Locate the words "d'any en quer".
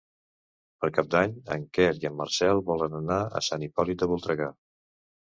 1.17-1.87